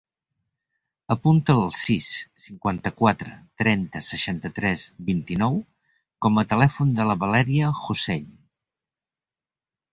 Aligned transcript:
Apunta 1.15 1.55
el 1.63 1.67
sis, 1.79 2.07
cinquanta-quatre, 2.45 3.35
trenta, 3.63 4.03
seixanta-tres, 4.09 4.87
vint-i-nou 5.13 5.61
com 6.27 6.43
a 6.43 6.47
telèfon 6.57 6.99
de 7.01 7.09
la 7.13 7.21
Valèria 7.27 7.73
Hossain. 7.85 8.29